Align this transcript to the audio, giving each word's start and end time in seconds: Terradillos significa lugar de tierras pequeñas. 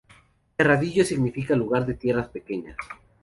Terradillos 0.57 1.09
significa 1.09 1.55
lugar 1.55 1.85
de 1.85 1.93
tierras 1.93 2.27
pequeñas. 2.27 2.75